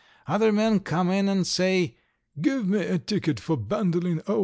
Other 0.25 0.51
men 0.51 0.79
come 0.79 1.11
in 1.11 1.29
and 1.29 1.45
say: 1.45 1.95
"Give 2.41 2.67
me 2.67 2.79
a 2.79 2.97
ticket 2.97 3.39
for 3.39 3.55
Bandoline, 3.55 4.23
O. 4.27 4.39